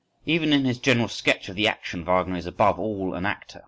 9. 0.25 0.33
Even 0.35 0.51
in 0.51 0.65
his 0.65 0.79
general 0.79 1.07
sketch 1.07 1.47
of 1.47 1.55
the 1.55 1.67
action, 1.67 2.03
Wagner 2.03 2.35
is 2.35 2.47
above 2.47 2.79
all 2.79 3.13
an 3.13 3.23
actor. 3.27 3.59